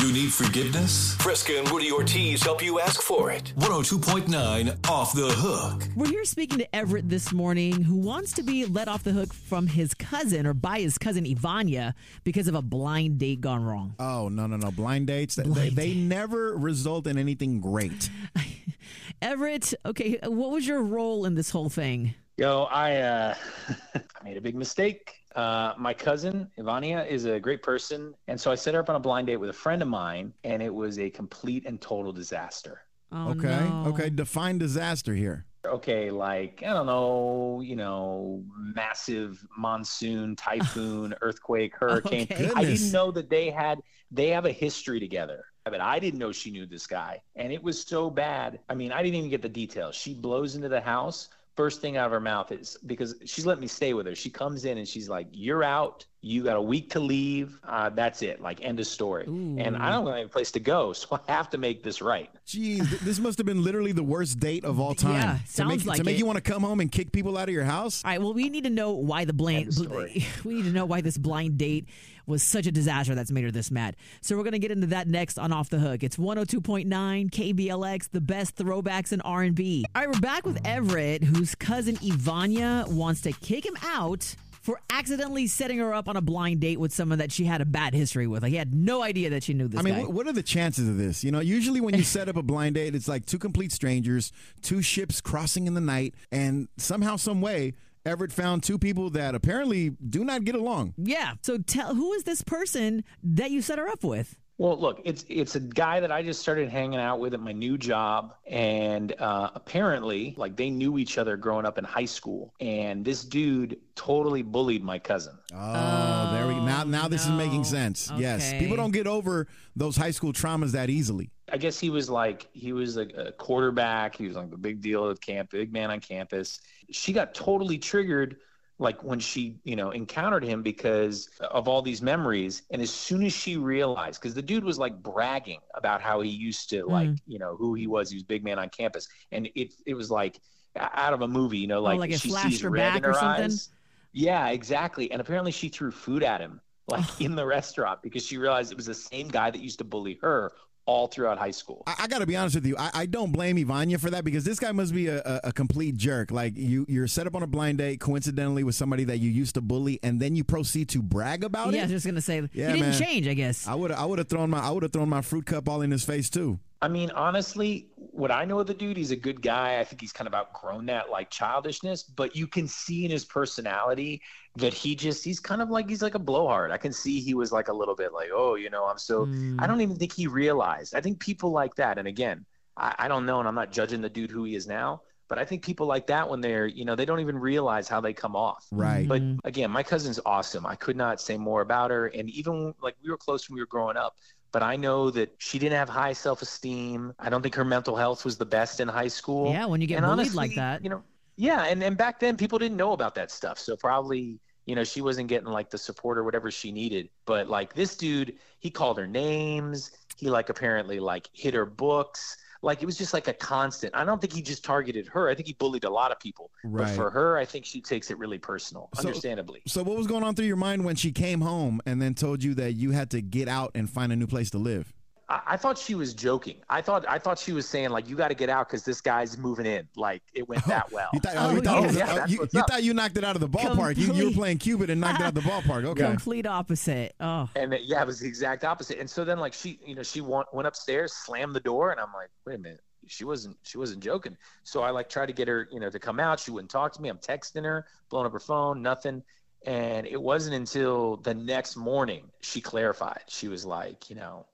You 0.00 0.12
need 0.14 0.32
forgiveness? 0.32 1.14
Fresca 1.16 1.58
and 1.58 1.68
Woody 1.68 1.92
Ortiz 1.92 2.42
help 2.42 2.62
you 2.64 2.80
ask 2.80 3.02
for 3.02 3.30
it. 3.30 3.52
102.9 3.58 4.88
Off 4.88 5.12
the 5.12 5.28
Hook. 5.28 5.82
We're 5.94 6.08
here 6.08 6.24
speaking 6.24 6.58
to 6.58 6.74
Everett 6.74 7.08
this 7.10 7.32
morning, 7.32 7.82
who 7.82 7.96
wants 7.96 8.32
to 8.34 8.42
be 8.42 8.64
let 8.64 8.88
off 8.88 9.04
the 9.04 9.12
hook 9.12 9.34
from 9.34 9.66
his 9.66 9.92
cousin 9.92 10.46
or 10.46 10.54
by 10.54 10.80
his 10.80 10.96
cousin 10.96 11.24
Ivania 11.24 11.92
because 12.24 12.48
of 12.48 12.54
a 12.54 12.62
blind 12.62 13.18
date 13.18 13.42
gone 13.42 13.62
wrong. 13.62 13.94
Oh 13.98 14.28
no 14.30 14.46
no 14.46 14.56
no! 14.56 14.70
Blind 14.70 15.06
dates 15.08 15.34
they- 15.34 15.42
they, 15.42 15.50
Blind 15.50 15.76
they 15.76 15.94
never 15.94 16.56
result 16.56 17.06
in 17.06 17.18
anything 17.18 17.60
great. 17.60 18.08
Everett, 19.22 19.74
okay, 19.84 20.18
what 20.24 20.50
was 20.50 20.66
your 20.66 20.82
role 20.82 21.26
in 21.26 21.34
this 21.34 21.50
whole 21.50 21.68
thing? 21.68 22.14
Yo, 22.38 22.62
I 22.70 22.96
uh, 22.96 23.34
I 23.94 24.00
made 24.24 24.38
a 24.38 24.40
big 24.40 24.54
mistake. 24.54 25.16
Uh, 25.34 25.74
my 25.78 25.94
cousin 25.94 26.50
Ivania 26.58 27.06
is 27.08 27.24
a 27.24 27.38
great 27.38 27.62
person, 27.62 28.14
and 28.26 28.40
so 28.40 28.50
I 28.50 28.54
set 28.56 28.74
her 28.74 28.80
up 28.80 28.90
on 28.90 28.96
a 28.96 29.00
blind 29.00 29.28
date 29.28 29.36
with 29.36 29.50
a 29.50 29.54
friend 29.54 29.80
of 29.82 29.88
mine, 29.88 30.32
and 30.44 30.62
it 30.62 30.74
was 30.74 30.98
a 30.98 31.08
complete 31.10 31.66
and 31.66 31.80
total 31.80 32.12
disaster. 32.12 32.82
Oh, 33.12 33.30
okay 33.30 33.68
no. 33.68 33.84
okay. 33.88 34.10
Define 34.10 34.58
disaster 34.58 35.14
here. 35.14 35.46
Okay, 35.64 36.10
like 36.10 36.62
I 36.66 36.72
don't 36.72 36.86
know, 36.86 37.60
you 37.62 37.76
know, 37.76 38.44
massive 38.56 39.44
monsoon, 39.56 40.36
typhoon, 40.48 41.14
earthquake, 41.20 41.74
hurricane. 41.76 42.26
Okay. 42.30 42.50
I 42.54 42.64
didn't 42.64 42.92
know 42.92 43.10
that 43.12 43.30
they 43.30 43.50
had 43.50 43.80
they 44.10 44.28
have 44.28 44.46
a 44.46 44.52
history 44.52 45.00
together. 45.00 45.44
But 45.64 45.80
I 45.80 45.98
didn't 45.98 46.18
know 46.18 46.32
she 46.32 46.50
knew 46.50 46.66
this 46.66 46.86
guy, 46.86 47.20
and 47.36 47.52
it 47.52 47.62
was 47.62 47.82
so 47.82 48.08
bad. 48.10 48.60
I 48.68 48.74
mean, 48.74 48.92
I 48.92 49.02
didn't 49.02 49.16
even 49.16 49.30
get 49.30 49.42
the 49.42 49.48
details. 49.48 49.94
She 49.94 50.14
blows 50.14 50.56
into 50.56 50.68
the 50.68 50.80
house. 50.80 51.28
First 51.56 51.80
thing 51.80 51.96
out 51.96 52.06
of 52.06 52.12
her 52.12 52.20
mouth 52.20 52.52
is 52.52 52.76
because 52.86 53.16
she's 53.26 53.46
let 53.46 53.60
me 53.60 53.66
stay 53.66 53.92
with 53.94 54.06
her. 54.06 54.14
She 54.14 54.30
comes 54.30 54.64
in 54.64 54.78
and 54.78 54.86
she's 54.88 55.08
like, 55.08 55.28
"You're 55.32 55.64
out. 55.64 56.06
You 56.22 56.42
got 56.44 56.56
a 56.56 56.60
week 56.62 56.90
to 56.90 57.00
leave. 57.00 57.58
Uh, 57.66 57.88
that's 57.90 58.22
it. 58.22 58.40
Like 58.40 58.62
end 58.62 58.78
of 58.80 58.86
story." 58.86 59.24
And 59.26 59.76
I 59.76 59.90
don't 59.90 60.06
have 60.06 60.16
any 60.16 60.28
place 60.28 60.50
to 60.52 60.60
go, 60.60 60.92
so 60.94 61.20
I 61.26 61.32
have 61.32 61.50
to 61.50 61.58
make 61.58 61.82
this 61.82 62.02
right. 62.02 62.30
Jeez, 62.46 62.88
this 63.00 63.18
must 63.18 63.38
have 63.38 63.46
been 63.46 63.62
literally 63.62 63.92
the 63.92 64.02
worst 64.02 64.38
date 64.38 64.64
of 64.64 64.78
all 64.80 64.94
time. 65.06 65.14
Yeah, 65.14 65.38
to 65.38 65.50
sounds 65.52 65.78
make, 65.78 65.86
like 65.86 65.96
to 65.98 66.04
make 66.04 66.16
it. 66.16 66.18
you 66.18 66.26
want 66.26 66.36
to 66.36 66.52
come 66.52 66.62
home 66.62 66.80
and 66.80 66.90
kick 66.90 67.12
people 67.12 67.38
out 67.38 67.48
of 67.48 67.54
your 67.54 67.64
house. 67.64 68.04
All 68.04 68.10
right, 68.10 68.20
well, 68.20 68.34
we 68.34 68.48
need 68.50 68.64
to 68.64 68.70
know 68.70 68.92
why 68.92 69.24
the 69.24 69.32
blind 69.32 69.76
End 69.78 69.88
we 70.44 70.54
need 70.54 70.64
to 70.64 70.72
know 70.72 70.84
why 70.84 71.00
this 71.00 71.16
blind 71.18 71.58
date 71.58 71.86
was 72.26 72.42
such 72.42 72.66
a 72.66 72.70
disaster 72.70 73.14
that's 73.14 73.32
made 73.32 73.44
her 73.44 73.50
this 73.50 73.70
mad. 73.70 73.96
So 74.20 74.36
we're 74.36 74.44
gonna 74.44 74.58
get 74.58 74.70
into 74.70 74.88
that 74.88 75.08
next 75.08 75.38
on 75.38 75.52
Off 75.52 75.68
the 75.70 75.78
Hook. 75.78 76.02
It's 76.04 76.16
102.9 76.16 76.86
KBLX, 77.30 78.10
the 78.10 78.20
best 78.20 78.56
throwbacks 78.56 79.12
in 79.12 79.20
R&B. 79.22 79.84
All 79.94 80.02
right, 80.02 80.14
we're 80.14 80.20
back 80.20 80.44
with 80.44 80.60
Everett, 80.64 81.24
whose 81.24 81.54
cousin 81.54 81.96
Ivania 81.96 82.86
wants 82.88 83.22
to 83.22 83.32
kick 83.32 83.64
him 83.66 83.76
out 83.82 84.34
for 84.70 84.80
accidentally 84.90 85.48
setting 85.48 85.78
her 85.78 85.92
up 85.92 86.08
on 86.08 86.16
a 86.16 86.20
blind 86.20 86.60
date 86.60 86.78
with 86.78 86.92
someone 86.92 87.18
that 87.18 87.32
she 87.32 87.44
had 87.44 87.60
a 87.60 87.64
bad 87.64 87.92
history 87.92 88.28
with. 88.28 88.42
Like 88.42 88.50
he 88.50 88.56
had 88.56 88.72
no 88.72 89.02
idea 89.02 89.30
that 89.30 89.42
she 89.42 89.52
knew 89.52 89.66
this 89.66 89.80
I 89.80 89.82
mean, 89.82 89.94
guy. 89.94 90.00
what, 90.02 90.12
what 90.12 90.26
are 90.28 90.32
the 90.32 90.44
chances 90.44 90.88
of 90.88 90.96
this? 90.96 91.24
You 91.24 91.32
know, 91.32 91.40
usually 91.40 91.80
when 91.80 91.96
you 91.96 92.04
set 92.04 92.28
up 92.28 92.36
a 92.36 92.42
blind 92.42 92.76
date, 92.76 92.94
it's 92.94 93.08
like 93.08 93.26
two 93.26 93.38
complete 93.38 93.72
strangers, 93.72 94.30
two 94.62 94.80
ships 94.80 95.20
crossing 95.20 95.66
in 95.66 95.74
the 95.74 95.80
night, 95.80 96.14
and 96.30 96.68
somehow, 96.76 97.16
some 97.16 97.40
way, 97.40 97.74
Everett 98.06 98.32
found 98.32 98.62
two 98.62 98.78
people 98.78 99.10
that 99.10 99.34
apparently 99.34 99.90
do 99.90 100.24
not 100.24 100.44
get 100.44 100.54
along. 100.54 100.94
yeah. 100.96 101.32
So 101.42 101.58
tell 101.58 101.96
who 101.96 102.12
is 102.12 102.22
this 102.22 102.42
person 102.42 103.02
that 103.24 103.50
you 103.50 103.62
set 103.62 103.78
her 103.78 103.88
up 103.88 104.04
with? 104.04 104.36
Well, 104.60 104.78
look, 104.78 105.00
it's 105.06 105.24
it's 105.30 105.54
a 105.54 105.60
guy 105.60 106.00
that 106.00 106.12
I 106.12 106.22
just 106.22 106.42
started 106.42 106.68
hanging 106.68 107.00
out 107.00 107.18
with 107.18 107.32
at 107.32 107.40
my 107.40 107.50
new 107.50 107.78
job, 107.78 108.34
and 108.46 109.18
uh, 109.18 109.48
apparently, 109.54 110.34
like 110.36 110.54
they 110.54 110.68
knew 110.68 110.98
each 110.98 111.16
other 111.16 111.38
growing 111.38 111.64
up 111.64 111.78
in 111.78 111.84
high 111.84 112.04
school. 112.04 112.52
And 112.60 113.02
this 113.02 113.24
dude 113.24 113.78
totally 113.94 114.42
bullied 114.42 114.84
my 114.84 114.98
cousin. 114.98 115.38
Oh, 115.54 116.30
there 116.34 116.46
we 116.46 116.52
go. 116.52 116.62
Now, 116.66 116.84
now 116.84 117.08
this 117.08 117.24
is 117.24 117.30
making 117.30 117.62
no. 117.62 117.64
sense. 117.64 118.12
Yes, 118.18 118.52
people 118.58 118.76
don't 118.76 118.90
get 118.90 119.06
over 119.06 119.48
those 119.76 119.96
high 119.96 120.10
school 120.10 120.34
traumas 120.34 120.72
that 120.72 120.90
easily. 120.90 121.30
I 121.50 121.56
guess 121.56 121.80
he 121.80 121.88
was 121.88 122.10
like 122.10 122.46
he 122.52 122.74
was 122.74 122.98
like 122.98 123.14
a 123.16 123.32
quarterback. 123.32 124.14
He 124.14 124.26
was 124.26 124.36
like 124.36 124.50
the 124.50 124.58
big 124.58 124.82
deal 124.82 125.08
at 125.08 125.22
camp, 125.22 125.52
big 125.52 125.72
man 125.72 125.90
on 125.90 126.00
campus. 126.00 126.60
She 126.90 127.14
got 127.14 127.32
totally 127.32 127.78
triggered 127.78 128.36
like 128.80 129.04
when 129.04 129.20
she 129.20 129.56
you 129.62 129.76
know 129.76 129.90
encountered 129.90 130.42
him 130.42 130.62
because 130.62 131.28
of 131.40 131.68
all 131.68 131.82
these 131.82 132.00
memories. 132.00 132.62
And 132.70 132.80
as 132.80 132.90
soon 132.90 133.22
as 133.22 133.32
she 133.32 133.56
realized 133.56 134.20
because 134.20 134.34
the 134.34 134.42
dude 134.42 134.64
was 134.64 134.78
like 134.78 135.00
bragging 135.02 135.60
about 135.74 136.00
how 136.00 136.22
he 136.22 136.30
used 136.30 136.70
to 136.70 136.84
mm. 136.84 136.90
like 136.90 137.10
you 137.26 137.38
know 137.38 137.54
who 137.56 137.74
he 137.74 137.86
was. 137.86 138.10
He 138.10 138.16
was 138.16 138.24
big 138.24 138.42
man 138.42 138.58
on 138.58 138.70
campus. 138.70 139.06
And 139.30 139.48
it 139.54 139.74
it 139.86 139.94
was 139.94 140.10
like 140.10 140.40
out 140.76 141.12
of 141.12 141.20
a 141.22 141.28
movie 141.28 141.58
you 141.58 141.66
know 141.66 141.80
oh, 141.80 141.82
like, 141.82 141.98
like 141.98 142.10
it 142.12 142.20
she 142.20 142.30
flashed 142.30 142.48
sees 142.48 142.60
her 142.62 142.70
red 142.70 142.94
back 142.94 142.98
in 142.98 143.04
or 143.04 143.08
her 143.08 143.14
something? 143.14 143.44
eyes. 143.44 143.68
Yeah 144.12 144.48
exactly. 144.48 145.12
And 145.12 145.20
apparently 145.20 145.52
she 145.52 145.68
threw 145.68 145.90
food 145.90 146.22
at 146.22 146.40
him 146.40 146.60
like 146.88 147.20
in 147.20 147.36
the 147.36 147.46
restaurant 147.46 148.02
because 148.02 148.26
she 148.26 148.38
realized 148.38 148.72
it 148.72 148.76
was 148.76 148.86
the 148.86 148.94
same 148.94 149.28
guy 149.28 149.50
that 149.50 149.60
used 149.60 149.78
to 149.78 149.84
bully 149.84 150.18
her 150.22 150.52
all 150.90 151.06
throughout 151.06 151.38
high 151.38 151.52
school 151.52 151.84
I, 151.86 151.94
I 152.00 152.06
got 152.08 152.18
to 152.18 152.26
be 152.26 152.36
honest 152.36 152.56
with 152.56 152.66
you. 152.66 152.76
I, 152.76 152.90
I 152.92 153.06
don't 153.06 153.30
blame 153.30 153.56
Ivania 153.56 154.00
for 154.00 154.10
that 154.10 154.24
because 154.24 154.42
this 154.44 154.58
guy 154.58 154.72
must 154.72 154.92
be 154.92 155.06
a, 155.06 155.18
a, 155.24 155.40
a 155.44 155.52
complete 155.52 155.96
jerk. 155.96 156.32
Like 156.32 156.56
you, 156.56 156.84
you're 156.88 157.06
set 157.06 157.26
up 157.28 157.36
on 157.36 157.44
a 157.44 157.46
blind 157.46 157.78
date 157.78 158.00
coincidentally 158.00 158.64
with 158.64 158.74
somebody 158.74 159.04
that 159.04 159.18
you 159.18 159.30
used 159.30 159.54
to 159.54 159.60
bully, 159.60 160.00
and 160.02 160.18
then 160.20 160.34
you 160.34 160.42
proceed 160.42 160.88
to 160.90 161.00
brag 161.02 161.44
about 161.44 161.68
it. 161.68 161.74
yeah, 161.74 161.82
I 161.82 161.84
it. 161.84 161.92
was 161.92 162.02
just 162.02 162.06
gonna 162.06 162.20
say 162.20 162.40
Yeah, 162.52 162.66
he 162.72 162.72
didn't 162.80 162.90
man. 162.90 162.98
change, 163.00 163.28
I 163.28 163.34
guess. 163.34 163.68
I 163.68 163.74
would, 163.76 163.92
I 163.92 164.04
would 164.04 164.18
have 164.18 164.28
thrown 164.28 164.50
my, 164.50 164.58
I 164.58 164.70
would 164.70 164.82
have 164.82 164.92
thrown 164.92 165.08
my 165.08 165.22
fruit 165.22 165.46
cup 165.46 165.68
all 165.68 165.80
in 165.82 165.92
his 165.92 166.04
face 166.04 166.28
too. 166.28 166.58
I 166.82 166.88
mean, 166.88 167.10
honestly, 167.12 167.89
what 168.12 168.30
I 168.30 168.44
know 168.44 168.58
of 168.58 168.66
the 168.66 168.74
dude, 168.74 168.96
he's 168.96 169.10
a 169.10 169.16
good 169.16 169.40
guy. 169.40 169.78
I 169.78 169.84
think 169.84 170.00
he's 170.00 170.12
kind 170.12 170.28
of 170.28 170.34
outgrown 170.34 170.86
that 170.86 171.10
like 171.10 171.30
childishness, 171.30 172.02
but 172.02 172.34
you 172.36 172.46
can 172.46 172.66
see 172.66 173.04
in 173.04 173.10
his 173.10 173.24
personality 173.24 174.22
that 174.56 174.74
he 174.74 174.94
just 174.94 175.24
he's 175.24 175.40
kind 175.40 175.62
of 175.62 175.70
like 175.70 175.88
he's 175.88 176.02
like 176.02 176.14
a 176.14 176.20
blowhard. 176.20 176.70
I 176.70 176.76
can 176.76 176.92
see 176.92 177.20
he 177.20 177.34
was 177.34 177.52
like 177.52 177.68
a 177.68 177.72
little 177.72 177.94
bit 177.94 178.12
like, 178.12 178.30
oh, 178.32 178.56
you 178.56 178.70
know, 178.70 178.84
I'm 178.84 178.98
so 178.98 179.24
hmm. 179.26 179.58
I 179.60 179.66
don't 179.66 179.80
even 179.80 179.96
think 179.96 180.12
he 180.12 180.26
realized. 180.26 180.94
I 180.94 181.00
think 181.00 181.20
people 181.20 181.50
like 181.50 181.74
that, 181.76 181.98
and 181.98 182.08
again, 182.08 182.44
I, 182.76 182.94
I 182.98 183.08
don't 183.08 183.26
know, 183.26 183.38
and 183.38 183.48
I'm 183.48 183.54
not 183.54 183.72
judging 183.72 184.00
the 184.00 184.10
dude 184.10 184.30
who 184.30 184.44
he 184.44 184.54
is 184.54 184.66
now, 184.66 185.02
but 185.30 185.38
I 185.38 185.44
think 185.44 185.64
people 185.64 185.86
like 185.86 186.08
that 186.08 186.28
when 186.28 186.40
they're, 186.40 186.66
you 186.66 186.84
know, 186.84 186.96
they 186.96 187.04
don't 187.04 187.20
even 187.20 187.38
realize 187.38 187.86
how 187.86 188.00
they 188.00 188.12
come 188.12 188.34
off. 188.34 188.66
Right. 188.72 189.06
But 189.06 189.22
mm-hmm. 189.22 189.46
again, 189.46 189.70
my 189.70 189.84
cousin's 189.84 190.18
awesome. 190.26 190.66
I 190.66 190.74
could 190.74 190.96
not 190.96 191.20
say 191.20 191.38
more 191.38 191.60
about 191.60 191.92
her. 191.92 192.08
And 192.08 192.28
even 192.30 192.74
like 192.82 192.96
we 193.02 193.10
were 193.10 193.16
close 193.16 193.48
when 193.48 193.54
we 193.54 193.60
were 193.60 193.66
growing 193.66 193.96
up, 193.96 194.16
but 194.52 194.62
I 194.62 194.76
know 194.76 195.10
that 195.10 195.34
she 195.38 195.58
didn't 195.58 195.78
have 195.78 195.88
high 195.88 196.12
self 196.12 196.42
esteem. 196.42 197.14
I 197.18 197.30
don't 197.30 197.42
think 197.42 197.54
her 197.54 197.64
mental 197.64 197.96
health 197.96 198.24
was 198.24 198.36
the 198.36 198.46
best 198.46 198.80
in 198.80 198.88
high 198.88 199.08
school. 199.08 199.50
Yeah, 199.50 199.66
when 199.66 199.80
you 199.80 199.86
get 199.86 199.98
And 199.98 200.06
bullied 200.06 200.34
like 200.34 200.54
that. 200.56 200.82
You 200.82 200.90
know, 200.90 201.02
yeah. 201.36 201.64
And, 201.64 201.82
and 201.82 201.96
back 201.96 202.20
then 202.20 202.36
people 202.36 202.58
didn't 202.58 202.76
know 202.76 202.92
about 202.92 203.14
that 203.14 203.30
stuff. 203.30 203.58
So 203.58 203.76
probably, 203.76 204.38
you 204.66 204.74
know, 204.74 204.84
she 204.84 205.00
wasn't 205.00 205.28
getting 205.28 205.48
like 205.48 205.70
the 205.70 205.78
support 205.78 206.18
or 206.18 206.24
whatever 206.24 206.50
she 206.50 206.72
needed. 206.72 207.08
But 207.26 207.48
like 207.48 207.74
this 207.74 207.96
dude, 207.96 208.34
he 208.58 208.70
called 208.70 208.98
her 208.98 209.06
names. 209.06 209.92
He 210.16 210.28
like 210.28 210.48
apparently 210.48 211.00
like 211.00 211.28
hit 211.32 211.54
her 211.54 211.66
books. 211.66 212.36
Like 212.62 212.82
it 212.82 212.86
was 212.86 212.98
just 212.98 213.14
like 213.14 213.26
a 213.28 213.32
constant. 213.32 213.94
I 213.94 214.04
don't 214.04 214.20
think 214.20 214.32
he 214.34 214.42
just 214.42 214.64
targeted 214.64 215.06
her. 215.08 215.28
I 215.30 215.34
think 215.34 215.46
he 215.46 215.54
bullied 215.54 215.84
a 215.84 215.90
lot 215.90 216.12
of 216.12 216.20
people. 216.20 216.50
But 216.62 216.70
Right. 216.70 216.94
for 216.94 217.10
her, 217.10 217.38
I 217.38 217.44
think 217.44 217.64
she 217.64 217.80
takes 217.80 218.10
it 218.10 218.18
really 218.18 218.38
personal, 218.38 218.88
So- 218.94 219.00
understandably. 219.08 219.62
So 219.66 219.82
what 219.82 219.96
was 219.96 220.06
going 220.06 220.22
on 220.24 220.34
through 220.34 220.46
your 220.46 220.56
mind 220.56 220.84
when 220.84 220.96
she 220.96 221.10
came 221.12 221.40
home 221.40 221.80
and 221.86 222.02
then 222.02 222.14
told 222.14 222.42
you 222.44 222.54
that 222.54 222.72
you 222.74 222.90
had 222.90 223.10
to 223.10 223.22
get 223.22 223.48
out 223.48 223.70
and 223.74 223.88
find 223.88 224.12
a 224.12 224.16
new 224.16 224.26
place 224.26 224.50
to 224.50 224.58
live? 224.58 224.92
I, 225.30 225.40
I 225.46 225.56
thought 225.56 225.78
she 225.78 225.94
was 225.94 226.12
joking. 226.12 226.56
I 226.68 226.82
thought 226.82 227.04
I 227.08 227.18
thought 227.18 227.38
she 227.38 227.52
was 227.52 227.66
saying 227.66 227.90
like 227.90 228.08
you 228.08 228.16
got 228.16 228.28
to 228.28 228.34
get 228.34 228.48
out 228.50 228.68
because 228.68 228.84
this 228.84 229.00
guy's 229.00 229.38
moving 229.38 229.64
in. 229.64 229.88
Like 229.96 230.22
it 230.34 230.48
went 230.48 230.64
that 230.66 230.90
well. 230.92 231.08
You 231.14 231.20
thought, 231.20 231.34
Oh, 231.36 231.48
oh, 231.50 231.54
you, 231.54 231.60
thought 231.62 231.78
it 231.84 231.86
was- 231.86 231.96
yeah. 231.96 232.18
oh, 232.22 232.26
you, 232.26 232.48
you 232.52 232.62
thought 232.68 232.82
you 232.82 232.92
knocked 232.94 233.16
it 233.16 233.24
out 233.24 233.36
of 233.36 233.40
the 233.40 233.48
ballpark. 233.48 233.96
You, 233.96 234.12
you 234.12 234.26
were 234.26 234.34
playing 234.34 234.58
Cupid 234.58 234.90
and 234.90 235.00
knocked 235.00 235.20
it 235.20 235.22
out 235.22 235.28
of 235.36 235.42
the 235.42 235.48
ballpark. 235.48 235.84
Okay. 235.84 236.02
Complete 236.04 236.46
opposite. 236.46 237.14
Oh. 237.20 237.48
and 237.56 237.72
it, 237.72 237.82
yeah, 237.84 238.02
it 238.02 238.06
was 238.06 238.20
the 238.20 238.26
exact 238.28 238.64
opposite. 238.64 238.98
And 238.98 239.08
so 239.08 239.24
then 239.24 239.38
like 239.38 239.52
she, 239.54 239.78
you 239.86 239.94
know, 239.94 240.02
she 240.02 240.20
went, 240.20 240.52
went 240.52 240.66
upstairs, 240.66 241.12
slammed 241.12 241.54
the 241.54 241.60
door, 241.60 241.92
and 241.92 242.00
I'm 242.00 242.12
like, 242.12 242.28
wait 242.44 242.56
a 242.56 242.58
minute. 242.58 242.80
She 243.06 243.24
wasn't. 243.24 243.56
She 243.62 243.78
wasn't 243.78 244.02
joking. 244.04 244.36
So 244.62 244.82
I 244.82 244.90
like 244.90 245.08
tried 245.08 245.26
to 245.26 245.32
get 245.32 245.48
her, 245.48 245.68
you 245.72 245.80
know, 245.80 245.90
to 245.90 245.98
come 245.98 246.20
out. 246.20 246.38
She 246.38 246.50
wouldn't 246.50 246.70
talk 246.70 246.92
to 246.92 247.02
me. 247.02 247.08
I'm 247.08 247.18
texting 247.18 247.64
her, 247.64 247.86
blowing 248.08 248.26
up 248.26 248.32
her 248.32 248.38
phone, 248.40 248.82
nothing. 248.82 249.22
And 249.66 250.06
it 250.06 250.20
wasn't 250.20 250.54
until 250.54 251.16
the 251.16 251.34
next 251.34 251.76
morning 251.76 252.30
she 252.40 252.60
clarified. 252.60 253.22
She 253.28 253.48
was 253.48 253.64
like, 253.66 254.08
you 254.10 254.16
know, 254.16 254.46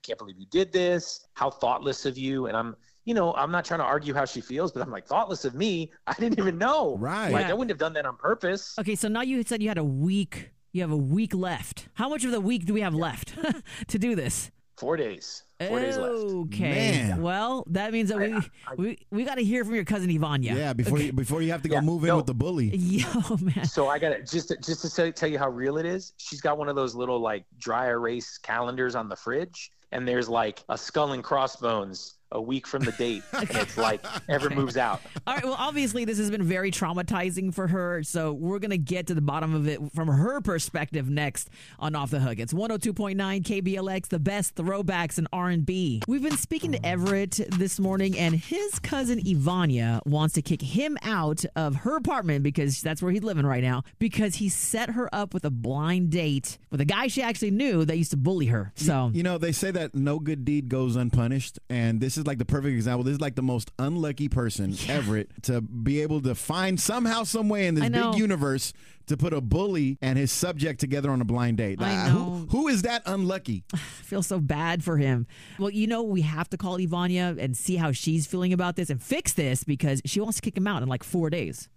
I 0.00 0.06
can't 0.06 0.18
believe 0.18 0.38
you 0.38 0.46
did 0.46 0.72
this. 0.72 1.26
How 1.34 1.50
thoughtless 1.50 2.06
of 2.06 2.16
you. 2.16 2.46
And 2.46 2.56
I'm, 2.56 2.74
you 3.04 3.12
know, 3.12 3.34
I'm 3.34 3.50
not 3.50 3.66
trying 3.66 3.80
to 3.80 3.84
argue 3.84 4.14
how 4.14 4.24
she 4.24 4.40
feels, 4.40 4.72
but 4.72 4.82
I'm 4.82 4.90
like, 4.90 5.06
thoughtless 5.06 5.44
of 5.44 5.54
me. 5.54 5.92
I 6.06 6.14
didn't 6.14 6.38
even 6.38 6.56
know. 6.56 6.96
Right. 6.98 7.30
Like 7.30 7.46
Yeah. 7.46 7.50
I 7.50 7.52
wouldn't 7.52 7.70
have 7.70 7.78
done 7.78 7.92
that 7.94 8.06
on 8.06 8.16
purpose. 8.16 8.78
Okay, 8.78 8.94
so 8.94 9.08
now 9.08 9.20
you 9.20 9.42
said 9.42 9.62
you 9.62 9.68
had 9.68 9.78
a 9.78 9.84
week. 9.84 10.50
You 10.72 10.80
have 10.82 10.90
a 10.90 10.96
week 10.96 11.34
left. 11.34 11.88
How 11.94 12.08
much 12.08 12.24
of 12.24 12.30
the 12.30 12.40
week 12.40 12.64
do 12.64 12.72
we 12.72 12.80
have 12.80 12.94
left 12.94 13.34
to 13.88 13.98
do 13.98 14.14
this? 14.14 14.50
Four 14.80 14.96
days. 14.96 15.42
Four 15.68 15.78
days 15.78 15.98
left. 15.98 16.14
Okay. 16.14 16.70
Man. 16.70 17.20
Well, 17.20 17.64
that 17.68 17.92
means 17.92 18.08
that 18.08 18.16
we 18.18 18.34
we, 18.78 18.98
we 19.10 19.24
got 19.24 19.34
to 19.34 19.44
hear 19.44 19.62
from 19.62 19.74
your 19.74 19.84
cousin 19.84 20.08
Ivania. 20.08 20.56
Yeah, 20.56 20.72
before 20.72 20.98
you 20.98 21.12
before 21.12 21.42
you 21.42 21.52
have 21.52 21.60
to 21.60 21.68
go 21.68 21.74
Yeah, 21.74 21.80
move 21.82 22.02
in 22.04 22.08
no. 22.08 22.16
with 22.16 22.24
the 22.24 22.32
bully. 22.32 22.74
Yo, 22.74 23.36
man. 23.42 23.66
So 23.66 23.88
I 23.88 23.98
got 23.98 24.08
to 24.08 24.22
just 24.22 24.48
to, 24.48 24.56
just 24.56 24.80
to 24.80 24.90
tell, 24.90 25.12
tell 25.12 25.28
you 25.28 25.38
how 25.38 25.50
real 25.50 25.76
it 25.76 25.84
is. 25.84 26.14
She's 26.16 26.40
got 26.40 26.56
one 26.56 26.70
of 26.70 26.76
those 26.76 26.94
little 26.94 27.20
like 27.20 27.44
dry 27.58 27.88
erase 27.88 28.38
calendars 28.38 28.94
on 28.94 29.10
the 29.10 29.16
fridge, 29.16 29.70
and 29.92 30.08
there's 30.08 30.30
like 30.30 30.64
a 30.70 30.78
skull 30.78 31.12
and 31.12 31.22
crossbones 31.22 32.14
a 32.32 32.40
week 32.40 32.66
from 32.66 32.84
the 32.84 32.92
date, 32.92 33.22
and 33.32 33.50
it's 33.50 33.76
like 33.76 34.04
ever 34.28 34.50
moves 34.50 34.76
out. 34.76 35.00
All 35.26 35.34
right. 35.34 35.44
Well, 35.44 35.56
obviously, 35.58 36.04
this 36.04 36.18
has 36.18 36.30
been 36.30 36.42
very 36.42 36.70
traumatizing 36.70 37.52
for 37.52 37.66
her. 37.66 38.02
So 38.02 38.32
we're 38.32 38.58
gonna 38.58 38.76
get 38.76 39.08
to 39.08 39.14
the 39.14 39.20
bottom 39.20 39.54
of 39.54 39.66
it 39.66 39.80
from 39.94 40.08
her 40.08 40.40
perspective 40.40 41.08
next 41.10 41.50
on 41.78 41.94
Off 41.94 42.10
the 42.10 42.20
Hook. 42.20 42.38
It's 42.38 42.52
102.9 42.52 43.16
KBLX, 43.16 44.08
the 44.08 44.18
best 44.18 44.54
throwbacks 44.54 45.18
in 45.18 45.26
R&B. 45.32 46.02
We've 46.06 46.22
been 46.22 46.36
speaking 46.36 46.72
to 46.72 46.86
Everett 46.86 47.40
this 47.50 47.80
morning, 47.80 48.18
and 48.18 48.34
his 48.34 48.78
cousin 48.78 49.20
Ivania 49.20 50.04
wants 50.06 50.34
to 50.34 50.42
kick 50.42 50.62
him 50.62 50.98
out 51.02 51.44
of 51.56 51.76
her 51.76 51.96
apartment 51.96 52.42
because 52.42 52.80
that's 52.80 53.02
where 53.02 53.12
he's 53.12 53.22
living 53.22 53.46
right 53.46 53.62
now. 53.62 53.82
Because 53.98 54.36
he 54.36 54.48
set 54.48 54.90
her 54.90 55.12
up 55.14 55.34
with 55.34 55.44
a 55.44 55.50
blind 55.50 56.10
date 56.10 56.58
with 56.70 56.80
a 56.80 56.84
guy 56.84 57.08
she 57.08 57.22
actually 57.22 57.50
knew 57.50 57.84
that 57.84 57.96
used 57.96 58.12
to 58.12 58.16
bully 58.16 58.46
her. 58.46 58.72
So 58.76 59.10
You 59.12 59.22
know, 59.22 59.38
they 59.38 59.52
say 59.52 59.70
that 59.70 59.94
no 59.94 60.18
good 60.18 60.44
deed 60.44 60.68
goes 60.68 60.96
unpunished, 60.96 61.58
and 61.68 62.00
this 62.00 62.16
is 62.16 62.19
like 62.26 62.38
the 62.38 62.44
perfect 62.44 62.74
example. 62.74 63.04
This 63.04 63.14
is 63.14 63.20
like 63.20 63.34
the 63.34 63.42
most 63.42 63.70
unlucky 63.78 64.28
person, 64.28 64.74
Everett, 64.88 65.42
to 65.44 65.60
be 65.60 66.02
able 66.02 66.20
to 66.22 66.34
find 66.34 66.80
somehow, 66.80 67.24
some 67.24 67.48
way 67.48 67.66
in 67.66 67.74
this 67.74 67.88
big 67.88 68.14
universe 68.14 68.72
to 69.06 69.16
put 69.16 69.32
a 69.32 69.40
bully 69.40 69.98
and 70.00 70.16
his 70.16 70.30
subject 70.30 70.78
together 70.78 71.10
on 71.10 71.20
a 71.20 71.24
blind 71.24 71.56
date. 71.56 71.82
I 71.82 72.08
know. 72.08 72.46
Who, 72.48 72.58
who 72.58 72.68
is 72.68 72.82
that 72.82 73.02
unlucky? 73.06 73.64
I 73.74 73.76
feel 73.76 74.22
so 74.22 74.38
bad 74.38 74.84
for 74.84 74.98
him. 74.98 75.26
Well, 75.58 75.70
you 75.70 75.86
know, 75.86 76.02
we 76.02 76.22
have 76.22 76.48
to 76.50 76.56
call 76.56 76.78
Ivania 76.78 77.36
and 77.38 77.56
see 77.56 77.76
how 77.76 77.92
she's 77.92 78.26
feeling 78.26 78.52
about 78.52 78.76
this 78.76 78.88
and 78.88 79.02
fix 79.02 79.32
this 79.32 79.64
because 79.64 80.00
she 80.04 80.20
wants 80.20 80.36
to 80.36 80.42
kick 80.42 80.56
him 80.56 80.66
out 80.66 80.82
in 80.82 80.88
like 80.88 81.02
four 81.02 81.28
days. 81.28 81.68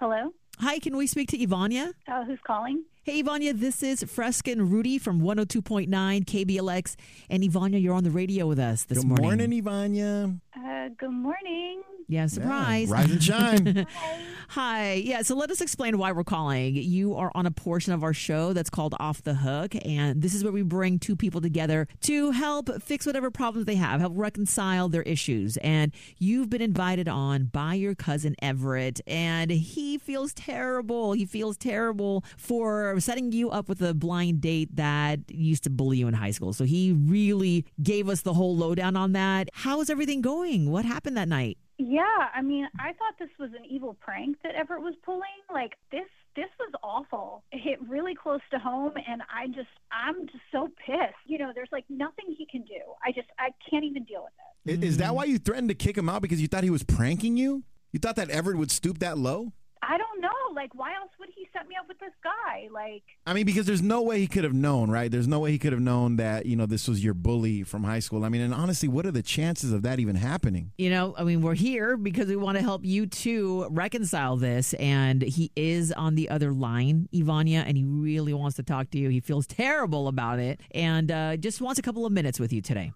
Hello? 0.00 0.32
Hi, 0.60 0.80
can 0.80 0.96
we 0.96 1.06
speak 1.06 1.28
to 1.28 1.38
Ivania? 1.38 1.92
Uh, 2.08 2.24
who's 2.24 2.40
calling? 2.44 2.82
Hey, 3.04 3.22
Ivania, 3.22 3.58
this 3.58 3.80
is 3.82 4.02
Fresca 4.02 4.50
and 4.50 4.72
Rudy 4.72 4.98
from 4.98 5.20
102.9 5.20 5.88
KBLX. 5.88 6.96
And 7.30 7.44
Ivania, 7.44 7.80
you're 7.80 7.94
on 7.94 8.02
the 8.02 8.10
radio 8.10 8.46
with 8.46 8.58
us 8.58 8.82
this 8.84 9.04
morning. 9.04 9.38
Good 9.38 9.50
morning. 9.50 9.64
morning, 9.64 9.94
Ivania. 9.94 10.40
Uh, 10.56 10.88
good 10.98 11.10
morning. 11.12 11.82
Yeah, 12.08 12.26
surprise. 12.26 12.88
Yeah, 12.88 12.94
rise 12.94 13.10
and 13.10 13.22
shine. 13.22 13.86
Hi. 14.52 14.94
Yeah, 14.94 15.20
so 15.20 15.36
let 15.36 15.50
us 15.50 15.60
explain 15.60 15.98
why 15.98 16.10
we're 16.12 16.24
calling. 16.24 16.74
You 16.74 17.14
are 17.16 17.30
on 17.34 17.44
a 17.44 17.50
portion 17.50 17.92
of 17.92 18.02
our 18.02 18.14
show 18.14 18.54
that's 18.54 18.70
called 18.70 18.94
Off 18.98 19.22
the 19.22 19.34
Hook, 19.34 19.74
and 19.84 20.22
this 20.22 20.32
is 20.32 20.42
where 20.42 20.52
we 20.52 20.62
bring 20.62 20.98
two 20.98 21.14
people 21.16 21.42
together 21.42 21.86
to 22.02 22.30
help 22.30 22.70
fix 22.82 23.04
whatever 23.04 23.30
problems 23.30 23.66
they 23.66 23.74
have, 23.74 24.00
help 24.00 24.14
reconcile 24.16 24.88
their 24.88 25.02
issues. 25.02 25.58
And 25.58 25.92
you've 26.18 26.48
been 26.48 26.62
invited 26.62 27.08
on 27.08 27.44
by 27.44 27.74
your 27.74 27.94
cousin 27.94 28.36
Everett, 28.40 29.02
and 29.06 29.50
he 29.50 29.98
feels 29.98 30.32
terrible. 30.32 31.12
He 31.12 31.26
feels 31.26 31.58
terrible 31.58 32.24
for 32.38 32.98
setting 33.00 33.32
you 33.32 33.50
up 33.50 33.68
with 33.68 33.82
a 33.82 33.92
blind 33.92 34.40
date 34.40 34.74
that 34.76 35.20
used 35.30 35.64
to 35.64 35.70
bully 35.70 35.98
you 35.98 36.08
in 36.08 36.14
high 36.14 36.30
school. 36.30 36.54
So 36.54 36.64
he 36.64 36.92
really 36.92 37.66
gave 37.82 38.08
us 38.08 38.22
the 38.22 38.32
whole 38.32 38.56
lowdown 38.56 38.96
on 38.96 39.12
that. 39.12 39.50
How 39.52 39.82
is 39.82 39.90
everything 39.90 40.22
going? 40.22 40.70
What 40.70 40.86
happened 40.86 41.18
that 41.18 41.28
night? 41.28 41.58
Yeah, 41.78 42.02
I 42.34 42.42
mean, 42.42 42.68
I 42.80 42.92
thought 42.92 43.14
this 43.20 43.28
was 43.38 43.50
an 43.50 43.64
evil 43.64 43.96
prank 44.00 44.36
that 44.42 44.56
Everett 44.56 44.82
was 44.82 44.94
pulling. 45.04 45.22
Like 45.52 45.74
this, 45.92 46.08
this 46.34 46.48
was 46.58 46.72
awful. 46.82 47.44
It 47.52 47.60
hit 47.60 47.78
really 47.88 48.16
close 48.16 48.40
to 48.50 48.58
home, 48.58 48.92
and 49.08 49.22
I 49.32 49.46
just, 49.46 49.68
I'm 49.92 50.26
just 50.26 50.42
so 50.50 50.70
pissed. 50.84 51.14
You 51.26 51.38
know, 51.38 51.52
there's 51.54 51.68
like 51.70 51.84
nothing 51.88 52.34
he 52.36 52.46
can 52.46 52.62
do. 52.62 52.80
I 53.04 53.12
just, 53.12 53.28
I 53.38 53.50
can't 53.70 53.84
even 53.84 54.02
deal 54.04 54.24
with 54.24 54.32
it. 54.74 54.84
Is 54.84 54.98
that 54.98 55.14
why 55.14 55.24
you 55.24 55.38
threatened 55.38 55.68
to 55.68 55.74
kick 55.74 55.96
him 55.96 56.08
out 56.08 56.20
because 56.20 56.42
you 56.42 56.48
thought 56.48 56.64
he 56.64 56.70
was 56.70 56.82
pranking 56.82 57.36
you? 57.36 57.62
You 57.92 58.00
thought 58.00 58.16
that 58.16 58.28
Everett 58.28 58.58
would 58.58 58.70
stoop 58.70 58.98
that 58.98 59.16
low? 59.16 59.52
I 59.82 59.98
don't 59.98 60.20
know. 60.20 60.28
Like, 60.54 60.74
why 60.74 60.94
else 60.94 61.10
would 61.18 61.28
he 61.34 61.46
set 61.52 61.68
me 61.68 61.74
up 61.78 61.88
with 61.88 61.98
this 61.98 62.12
guy? 62.22 62.68
Like, 62.72 63.02
I 63.26 63.32
mean, 63.32 63.46
because 63.46 63.66
there's 63.66 63.82
no 63.82 64.02
way 64.02 64.20
he 64.20 64.26
could 64.26 64.44
have 64.44 64.52
known, 64.54 64.90
right? 64.90 65.10
There's 65.10 65.28
no 65.28 65.40
way 65.40 65.50
he 65.52 65.58
could 65.58 65.72
have 65.72 65.80
known 65.80 66.16
that, 66.16 66.46
you 66.46 66.56
know, 66.56 66.66
this 66.66 66.88
was 66.88 67.02
your 67.02 67.14
bully 67.14 67.62
from 67.62 67.84
high 67.84 67.98
school. 68.00 68.24
I 68.24 68.28
mean, 68.28 68.40
and 68.40 68.54
honestly, 68.54 68.88
what 68.88 69.06
are 69.06 69.10
the 69.10 69.22
chances 69.22 69.72
of 69.72 69.82
that 69.82 69.98
even 70.00 70.16
happening? 70.16 70.72
You 70.78 70.90
know, 70.90 71.14
I 71.16 71.24
mean, 71.24 71.42
we're 71.42 71.54
here 71.54 71.96
because 71.96 72.28
we 72.28 72.36
want 72.36 72.56
to 72.56 72.62
help 72.62 72.84
you 72.84 73.06
two 73.06 73.66
reconcile 73.70 74.36
this. 74.36 74.74
And 74.74 75.22
he 75.22 75.52
is 75.56 75.92
on 75.92 76.14
the 76.14 76.28
other 76.30 76.52
line, 76.52 77.08
Ivania, 77.14 77.64
and 77.66 77.76
he 77.76 77.84
really 77.84 78.34
wants 78.34 78.56
to 78.56 78.62
talk 78.62 78.90
to 78.90 78.98
you. 78.98 79.08
He 79.08 79.20
feels 79.20 79.46
terrible 79.46 80.08
about 80.08 80.38
it 80.38 80.60
and 80.72 81.10
uh, 81.10 81.36
just 81.36 81.60
wants 81.60 81.78
a 81.78 81.82
couple 81.82 82.06
of 82.06 82.12
minutes 82.12 82.40
with 82.40 82.52
you 82.52 82.62
today. 82.62 82.92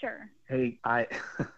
sure. 0.00 0.30
Hey, 0.48 0.78
I 0.84 1.06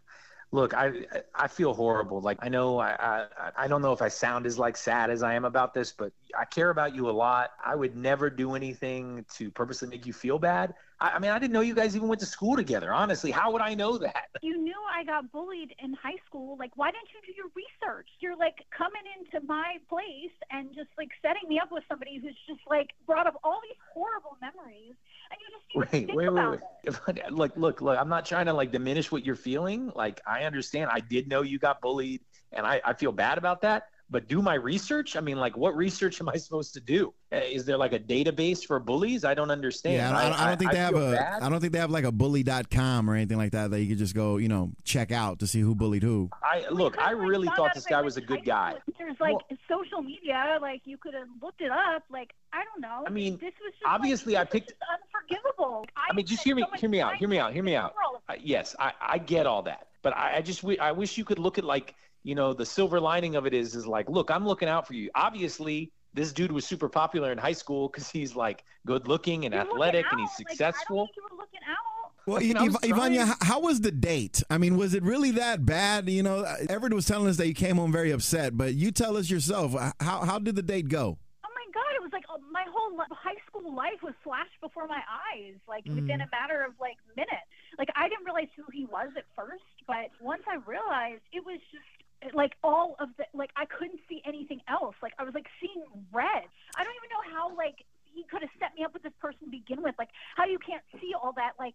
look, 0.53 0.75
I 0.75 1.07
I 1.35 1.49
feel 1.49 1.75
horrible. 1.75 2.21
Like 2.21 2.39
I 2.41 2.49
know 2.49 2.79
I, 2.79 2.91
I 2.99 3.53
I 3.57 3.69
don't 3.69 3.83
know 3.83 3.93
if 3.93 4.03
I 4.03 4.09
sound 4.09 4.47
as 4.47 4.59
like 4.59 4.77
sad 4.77 5.11
as 5.11 5.23
I 5.23 5.35
am 5.35 5.45
about 5.45 5.75
this, 5.75 5.93
but 5.93 6.13
I 6.39 6.45
care 6.45 6.71
about 6.71 6.95
you 6.95 7.09
a 7.09 7.13
lot. 7.13 7.51
I 7.65 7.75
would 7.75 7.97
never 7.97 8.31
do 8.31 8.55
anything 8.55 9.25
to 9.35 9.51
purposely 9.51 9.89
make 9.89 10.07
you 10.07 10.13
feel 10.13 10.39
bad. 10.39 10.75
I, 11.01 11.11
I 11.11 11.19
mean, 11.19 11.31
I 11.31 11.39
didn't 11.39 11.53
know 11.53 11.61
you 11.61 11.75
guys 11.75 11.95
even 11.97 12.09
went 12.09 12.21
to 12.21 12.27
school 12.27 12.57
together. 12.57 12.93
Honestly, 12.93 13.31
how 13.31 13.53
would 13.53 13.63
I 13.63 13.75
know 13.75 13.99
that? 13.99 14.29
You 14.41 14.57
knew 14.63 14.77
I 14.95 15.05
got 15.05 15.33
bullied 15.33 15.75
in 15.81 15.95
high 15.95 16.19
school. 16.27 16.57
Like, 16.59 16.71
why 16.77 16.93
didn't 16.93 17.09
you 17.13 17.21
do 17.27 17.33
your 17.37 17.51
research? 17.57 18.09
You're 18.21 18.37
like 18.37 18.55
coming 18.77 19.03
into 19.19 19.45
my 19.47 19.79
place 19.89 20.31
and 20.51 20.69
just 20.75 20.91
like 20.97 21.09
setting 21.23 21.49
me 21.49 21.59
up 21.59 21.71
with 21.73 21.83
somebody 21.89 22.21
who's 22.23 22.37
just 22.47 22.61
like 22.69 22.91
brought 23.05 23.27
up 23.27 23.35
all 23.43 23.61
these 23.63 23.77
horrible 23.93 24.37
memories, 24.41 24.95
and 25.31 25.39
you 25.41 25.49
just 25.59 25.67
Wait, 25.75 25.91
think 26.07 26.09
wait, 26.13 26.29
wait, 26.29 26.29
about 26.29 26.53
wait. 26.53 26.61
it. 26.61 26.63
If 26.85 27.01
I- 27.09 27.29
Look, 27.31 27.57
look, 27.57 27.81
look. 27.81 27.99
I'm 27.99 28.09
not 28.09 28.25
trying 28.27 28.47
to 28.47 28.53
like 28.53 28.71
diminish 28.71 29.11
what 29.11 29.25
you're 29.25 29.35
feeling. 29.37 29.91
Like 29.95 30.21
I 30.27 30.45
understand. 30.45 30.91
I 30.93 31.01
did 31.01 31.29
know 31.29 31.43
you 31.43 31.59
got 31.59 31.81
bullied, 31.81 32.23
and 32.53 32.67
I, 32.67 32.81
I 32.85 32.95
feel 32.95 33.13
bad 33.13 33.39
about 33.39 33.63
that. 33.63 33.85
But 34.11 34.29
do 34.29 34.41
my 34.41 34.55
research. 34.55 35.17
I 35.17 35.21
mean, 35.21 35.37
like, 35.39 35.57
what 35.57 35.77
research 35.77 36.21
am 36.21 36.29
I 36.29 36.37
supposed 36.37 36.75
to 36.75 36.81
do? 36.81 37.13
Uh, 37.31 37.37
Is 37.37 37.67
there 37.67 37.77
like 37.77 37.93
a 37.93 37.99
database 37.99 38.65
for 38.67 38.79
bullies? 38.81 39.23
I 39.25 39.35
don't 39.35 39.51
understand. 39.51 39.97
Yeah, 39.97 40.17
I 40.17 40.23
don't, 40.31 40.33
I 40.41 40.45
I 40.45 40.49
don't 40.49 40.59
think 40.59 40.71
they 40.73 40.79
have 40.79 40.95
feel 40.95 41.13
a. 41.13 41.17
bad. 41.17 41.43
I 41.43 41.49
don't 41.51 41.61
think 41.61 41.73
they 41.75 41.79
have 41.79 41.91
like 41.91 42.05
a 42.05 42.13
bully.com 42.13 43.11
or 43.11 43.15
anything 43.15 43.37
like 43.37 43.53
that 43.53 43.71
that 43.71 43.81
you 43.83 43.89
could 43.89 43.99
just 43.99 44.15
go, 44.15 44.39
you 44.39 44.49
know, 44.49 44.73
check 44.85 45.13
out 45.13 45.41
to 45.41 45.47
see 45.47 45.61
who 45.61 45.75
bullied 45.75 46.03
who. 46.03 46.31
I 46.43 46.67
look. 46.71 46.97
I 46.99 47.11
really 47.11 47.49
thought 47.49 47.75
this 47.75 47.85
guy 47.85 48.01
was 48.01 48.17
a 48.17 48.23
good 48.23 48.45
guy. 48.47 48.71
school. 48.81 48.95
There's 48.99 49.21
like 49.21 49.33
Well- 49.35 49.59
social 49.69 50.01
media, 50.01 50.59
like 50.63 50.83
you 50.87 50.97
could 50.97 51.13
have 51.13 51.29
looked 51.43 51.61
it 51.61 51.71
up. 51.71 52.05
Like 52.11 52.33
I 52.55 52.65
don't 52.65 52.81
know. 52.81 53.05
I 53.07 53.11
mean, 53.11 53.35
this 53.35 53.53
was 53.63 53.73
just 53.75 53.83
obviously 53.85 54.33
like, 54.35 54.49
I 54.49 54.51
picked- 54.51 54.73
was 54.73 54.77
just 54.89 55.33
unforgivable. 55.39 55.87
I 55.97 56.15
mean, 56.15 56.25
just 56.25 56.43
hear 56.43 56.55
me, 56.57 56.63
so 56.73 56.79
hear 56.79 56.89
me 56.89 57.01
out, 57.03 57.17
hear 57.17 57.29
me 57.29 57.39
out, 57.39 57.53
hear 57.53 57.63
me 57.63 57.77
out. 57.77 57.93
for 57.95 58.03
all 58.07 58.17
of 58.17 58.23
Uh, 58.29 58.39
yes, 58.43 58.75
I, 58.79 58.93
I 59.01 59.19
get 59.19 59.47
all 59.47 59.63
that, 59.65 59.89
but 60.03 60.17
I, 60.17 60.37
I 60.37 60.41
just 60.41 60.63
wi- 60.63 60.83
I 60.83 60.93
wish 60.93 61.19
you 61.19 61.25
could 61.27 61.39
look 61.39 61.59
at 61.59 61.65
like 61.65 61.95
you 62.25 62.35
know 62.35 62.55
the 62.55 62.65
silver 62.67 62.99
lining 63.01 63.37
of 63.37 63.47
it 63.47 63.53
is 63.53 63.75
is 63.75 63.87
like 63.87 64.09
look 64.09 64.31
I'm 64.31 64.47
looking 64.47 64.69
out 64.69 64.87
for 64.87 64.95
you. 64.95 65.11
Obviously, 65.15 65.93
this 66.19 66.33
dude 66.33 66.53
was 66.53 66.67
super 66.67 66.89
popular 66.89 67.31
in 67.33 67.39
high 67.39 67.53
school 67.53 67.89
because 67.89 68.11
he's 68.11 68.35
like 68.35 68.65
good 68.87 69.07
looking 69.07 69.45
and 69.45 69.55
You're 69.55 69.63
athletic 69.63 70.05
and 70.11 70.21
out. 70.21 70.29
he's 70.29 70.47
Like, 70.47 70.61
I 70.61 70.65
don't 70.65 70.75
successful. 70.75 71.07
think 71.07 71.17
you 71.17 71.23
were 71.31 71.37
looking 71.37 71.61
out. 71.69 72.13
Well, 72.27 72.37
I 72.37 72.41
mean, 72.41 72.57
I 72.59 72.65
Iv- 72.67 72.93
Ivania, 72.93 73.37
how 73.43 73.61
was 73.61 73.81
the 73.81 73.91
date? 73.91 74.43
I 74.51 74.59
mean, 74.59 74.77
was 74.77 74.93
it 74.95 75.03
really 75.03 75.31
that 75.33 75.65
bad? 75.65 76.11
You 76.11 76.23
know, 76.23 76.41
uh, 76.41 76.57
Everett 76.69 76.93
was 76.93 77.07
telling 77.07 77.29
us 77.29 77.39
that 77.39 77.47
you 77.47 77.55
came 77.55 77.77
home 77.77 77.91
very 77.91 78.11
upset, 78.11 78.57
but 78.57 78.75
you 78.75 78.91
tell 78.91 79.17
us 79.17 79.31
yourself. 79.31 79.75
Uh, 79.75 79.93
how 80.01 80.25
how 80.25 80.39
did 80.39 80.57
the 80.57 80.63
date 80.63 80.89
go? 80.89 81.17
Oh 81.47 81.49
my 81.55 81.67
god, 81.73 81.95
it 81.97 82.03
was 82.03 82.13
like 82.13 82.25
uh, 82.29 82.37
my 82.51 82.65
whole 82.71 82.99
li- 82.99 83.07
high 83.11 83.41
school 83.47 83.75
life 83.75 84.03
was 84.03 84.13
flashed 84.23 84.61
before 84.61 84.87
my 84.89 85.01
eyes, 85.33 85.55
like 85.67 85.85
mm. 85.85 85.95
within 85.95 86.21
a 86.21 86.29
matter 86.31 86.65
of 86.65 86.75
like 86.81 86.99
minutes. 87.17 87.49
Like 87.79 87.89
I 87.97 88.09
didn't 88.11 88.27
realize 88.27 88.49
who 88.57 88.65
he 88.73 88.85
was 88.85 89.09
at 89.17 89.25
first, 89.35 89.65
but 89.87 90.11
once 90.21 90.43
I 90.47 90.57
realized, 90.67 91.23
it 91.33 91.47
was 91.47 91.61
just 91.73 91.87
like 92.35 92.53
all 92.65 92.97
of 92.99 93.09
the 93.17 93.25
like 93.35 93.51
I 93.57 93.65
couldn't 93.65 94.01
see 94.09 94.23
anything 94.27 94.61
else. 94.69 94.95
Like 95.03 95.13
I 95.19 95.25
was 95.25 95.35
like 95.35 95.47
seeing 95.61 95.85
red. 96.13 96.45
I 96.77 96.85
don't 96.85 96.95
even 96.97 97.11
know 97.11 97.37
how 97.39 97.57
like 97.57 97.85
he 98.05 98.25
could 98.25 98.43
have 98.43 98.51
set 98.59 98.75
me 98.77 98.85
up 98.85 98.93
with 98.93 99.03
this 99.03 99.13
person 99.21 99.41
to 99.45 99.51
begin 99.51 99.83
with. 99.83 99.95
Like 99.99 100.09
how 100.37 100.45
you 100.47 100.59
can't 100.59 100.83
see 101.01 101.13
all 101.15 101.33
that 101.37 101.53
like 101.59 101.75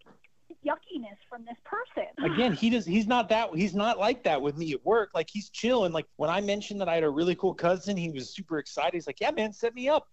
yuckiness 0.65 1.17
from 1.29 1.45
this 1.45 1.57
person. 1.63 2.07
Again, 2.33 2.53
he 2.53 2.69
does. 2.69 2.85
He's 2.85 3.07
not 3.07 3.29
that. 3.29 3.53
He's 3.55 3.73
not 3.75 3.97
like 3.99 4.23
that 4.23 4.41
with 4.41 4.57
me 4.57 4.73
at 4.73 4.85
work. 4.85 5.11
Like 5.13 5.29
he's 5.31 5.49
chill. 5.49 5.85
And 5.85 5.93
like 5.93 6.05
when 6.17 6.29
I 6.29 6.41
mentioned 6.41 6.81
that 6.81 6.89
I 6.89 6.95
had 6.95 7.03
a 7.03 7.09
really 7.09 7.35
cool 7.35 7.53
cousin, 7.53 7.95
he 7.97 8.09
was 8.09 8.29
super 8.33 8.59
excited. 8.59 8.93
He's 8.93 9.07
like, 9.07 9.21
"Yeah, 9.21 9.31
man, 9.31 9.53
set 9.53 9.73
me 9.73 9.87
up." 9.89 10.07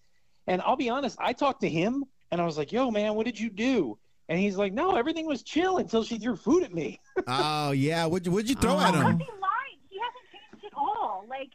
And 0.46 0.62
I'll 0.62 0.76
be 0.76 0.88
honest, 0.88 1.18
I 1.20 1.32
talked 1.32 1.60
to 1.62 1.68
him 1.68 2.04
and 2.30 2.40
I 2.40 2.44
was 2.44 2.56
like, 2.56 2.72
"Yo, 2.72 2.90
man, 2.90 3.14
what 3.14 3.26
did 3.26 3.38
you 3.38 3.50
do?" 3.50 3.98
And 4.28 4.38
he's 4.38 4.56
like, 4.56 4.72
"No, 4.72 4.94
everything 4.94 5.26
was 5.26 5.42
chill 5.42 5.78
until 5.78 6.04
she 6.04 6.18
threw 6.18 6.36
food 6.36 6.62
at 6.62 6.72
me." 6.72 7.00
oh 7.26 7.72
yeah, 7.72 8.06
what 8.06 8.26
what'd 8.28 8.48
you 8.48 8.54
throw 8.56 8.76
Oh. 8.76 8.80
at 8.80 8.94
him? 8.94 9.02
he 9.18 9.24
lied? 9.24 9.78
He 9.88 9.98
hasn't 9.98 10.26
changed 10.32 10.64
at 10.66 10.72
all. 10.76 11.26
Like 11.28 11.50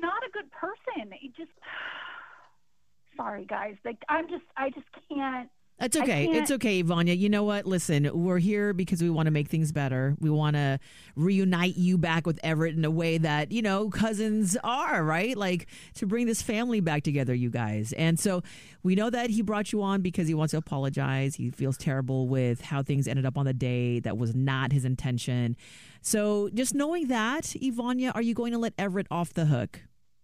not 0.00 0.22
a 0.26 0.30
good 0.32 0.50
person. 0.52 1.12
He 1.18 1.28
just 1.28 1.50
sorry 3.16 3.44
guys. 3.44 3.76
Like 3.84 3.98
I'm 4.08 4.28
just 4.28 4.44
I 4.56 4.70
just 4.70 4.86
can't 5.08 5.50
It's 5.80 5.96
okay. 5.96 6.28
It's 6.28 6.50
okay, 6.50 6.82
Vanya. 6.82 7.14
You 7.14 7.30
know 7.30 7.42
what? 7.44 7.64
Listen, 7.64 8.10
we're 8.12 8.38
here 8.38 8.74
because 8.74 9.02
we 9.02 9.08
want 9.08 9.28
to 9.28 9.30
make 9.30 9.48
things 9.48 9.72
better. 9.72 10.14
We 10.20 10.28
want 10.28 10.56
to 10.56 10.78
reunite 11.16 11.78
you 11.78 11.96
back 11.96 12.26
with 12.26 12.38
Everett 12.42 12.76
in 12.76 12.84
a 12.84 12.90
way 12.90 13.16
that, 13.16 13.50
you 13.50 13.62
know, 13.62 13.88
cousins 13.88 14.58
are, 14.62 15.02
right? 15.02 15.34
Like 15.34 15.68
to 15.94 16.06
bring 16.06 16.26
this 16.26 16.42
family 16.42 16.80
back 16.80 17.02
together, 17.02 17.32
you 17.34 17.48
guys. 17.48 17.94
And 17.94 18.20
so 18.20 18.42
we 18.82 18.94
know 18.94 19.08
that 19.08 19.30
he 19.30 19.40
brought 19.40 19.72
you 19.72 19.82
on 19.82 20.02
because 20.02 20.28
he 20.28 20.34
wants 20.34 20.50
to 20.50 20.58
apologize. 20.58 21.36
He 21.36 21.48
feels 21.50 21.78
terrible 21.78 22.28
with 22.28 22.60
how 22.60 22.82
things 22.82 23.08
ended 23.08 23.24
up 23.24 23.38
on 23.38 23.46
the 23.46 23.54
day. 23.54 24.00
That 24.00 24.18
was 24.18 24.34
not 24.34 24.72
his 24.72 24.84
intention. 24.84 25.56
So 26.02 26.50
just 26.52 26.74
knowing 26.74 27.08
that, 27.08 27.44
Ivania, 27.44 28.12
are 28.14 28.22
you 28.22 28.34
going 28.34 28.52
to 28.52 28.58
let 28.58 28.74
Everett 28.76 29.06
off 29.10 29.32
the 29.32 29.46
hook? 29.46 29.80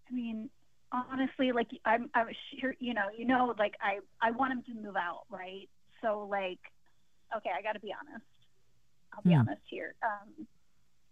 I 0.08 0.14
mean, 0.14 0.50
honestly, 0.92 1.52
like 1.52 1.68
I'm, 1.84 2.10
I'm 2.14 2.28
sure, 2.60 2.74
you 2.78 2.94
know, 2.94 3.06
you 3.16 3.26
know, 3.26 3.54
like 3.58 3.74
I, 3.80 3.98
I 4.26 4.30
want 4.32 4.52
him 4.52 4.62
to 4.64 4.74
move 4.80 4.96
out, 4.96 5.22
right? 5.30 5.68
So, 6.02 6.26
like, 6.30 6.60
okay, 7.36 7.50
I 7.56 7.62
got 7.62 7.72
to 7.72 7.80
be 7.80 7.92
honest. 7.92 8.24
I'll 9.12 9.22
be 9.22 9.34
Hmm. 9.34 9.40
honest 9.40 9.62
here. 9.68 9.94
Um, 10.02 10.46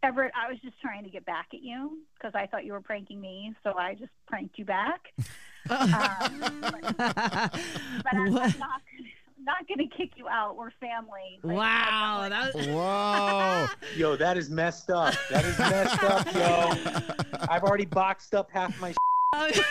Everett, 0.02 0.32
I 0.36 0.50
was 0.50 0.60
just 0.60 0.78
trying 0.80 1.04
to 1.04 1.10
get 1.10 1.24
back 1.24 1.46
at 1.54 1.62
you 1.62 1.98
because 2.18 2.32
I 2.34 2.46
thought 2.46 2.64
you 2.64 2.72
were 2.72 2.80
pranking 2.82 3.20
me, 3.20 3.54
so 3.62 3.74
I 3.78 3.94
just 3.94 4.12
pranked 4.26 4.58
you 4.58 4.64
back. 4.66 5.00
um, 5.70 6.60
but, 6.60 6.82
but 7.00 8.14
I'm, 8.14 8.36
I'm 8.36 8.58
not, 8.58 8.82
not 9.44 9.66
going 9.68 9.88
to 9.88 9.96
kick 9.96 10.10
you 10.16 10.28
out. 10.28 10.56
We're 10.56 10.70
family. 10.80 11.38
Like, 11.42 11.56
Wow. 11.56 12.20
I- 12.22 12.28
That 12.28 12.54
was- 12.54 12.66
Whoa. 12.66 13.66
Yo, 13.96 14.16
that 14.16 14.36
is 14.36 14.50
messed 14.50 14.90
up. 14.90 15.14
That 15.30 15.44
is 15.44 15.58
messed 15.58 16.02
up, 16.02 16.34
yo. 16.34 17.14
I've 17.48 17.62
already 17.62 17.86
boxed 17.86 18.34
up 18.34 18.50
half 18.50 18.78
my. 18.80 18.94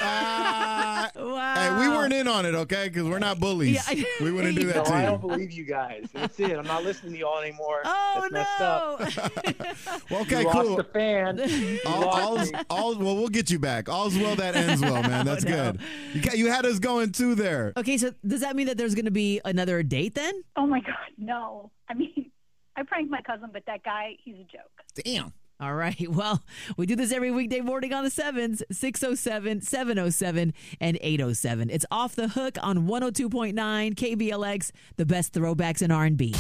Ah. 0.02 1.10
wow. 1.16 1.54
Hey, 1.56 1.80
we 1.80 1.90
weren't 1.90 2.14
in 2.14 2.28
on 2.28 2.46
it, 2.46 2.56
okay? 2.56 2.90
Because 2.90 3.08
we're 3.08 3.20
not 3.20 3.40
bullies. 3.40 3.80
Yeah, 3.90 4.04
we 4.22 4.32
wouldn't 4.32 4.56
do 4.60 4.68
No, 4.68 4.74
that 4.74 4.86
to 4.86 4.94
I 4.94 5.02
don't 5.04 5.22
believe 5.22 5.52
you 5.52 5.64
guys. 5.64 6.08
That's 6.14 6.40
it. 6.40 6.52
I'm 6.58 6.66
not 6.68 6.84
listening 6.84 7.14
to 7.14 7.20
y'all 7.20 7.40
anymore. 7.40 7.82
Oh 7.86 8.28
That's 8.32 8.34
messed 8.34 8.62
up. 8.62 9.00
no! 9.00 9.64
Well, 10.10 10.22
okay, 10.22 10.42
you 10.42 10.50
cool. 10.50 10.64
lost 10.76 10.78
the 10.78 10.84
fan. 10.94 11.80
All, 11.86 12.02
lost 12.02 12.54
all's, 12.70 12.98
well, 12.98 13.16
we'll 13.16 13.28
get 13.30 13.50
you 13.50 13.60
back. 13.60 13.90
All's 13.90 14.18
well 14.18 14.36
that 14.36 14.56
ends 14.56 14.82
well, 14.82 15.02
man. 15.02 15.26
That's 15.26 15.46
Oh, 15.46 15.50
no. 15.50 15.72
good. 15.72 15.82
You, 16.14 16.22
got, 16.22 16.38
you 16.38 16.48
had 16.52 16.66
us 16.66 16.80
going 16.80 17.12
too 17.12 17.36
there. 17.36 17.74
okay, 17.78 17.98
so 17.98 18.14
does 18.26 18.42
that 18.42 18.56
mean 18.56 18.68
that 18.68 18.78
there's 18.78 18.96
going 18.96 19.06
to 19.06 19.12
be 19.12 19.42
another 19.46 19.82
date 19.84 20.16
then? 20.16 20.44
Oh 20.56 20.66
my 20.68 20.80
God, 20.82 20.96
no. 21.18 21.72
I 21.90 21.94
mean, 21.96 22.32
I 22.76 22.84
pranked 22.84 23.10
my 23.12 23.22
cousin, 23.22 23.50
but 23.52 23.64
that 23.68 23.84
guy, 23.84 24.18
he's 24.24 24.36
a 24.36 24.44
joke. 24.44 24.72
Damn. 25.04 25.34
All 25.64 25.74
right. 25.74 25.94
Well, 26.14 26.44
we 26.78 26.86
do 26.86 26.96
this 26.96 27.12
every 27.12 27.32
weekday 27.32 27.62
morning 27.62 27.92
on 27.94 28.04
the 28.04 28.10
sevens 28.10 28.62
607, 28.72 29.62
707, 29.62 30.54
and 30.80 30.98
807. 31.02 31.70
It's 31.70 31.86
off 31.90 32.16
the 32.16 32.28
hook 32.28 32.58
on 32.62 32.88
102.9 32.88 33.54
KBLX, 33.96 34.72
the 34.98 35.06
best 35.06 35.34
throwbacks 35.34 35.82
in 35.82 35.92
R&B. 35.92 36.36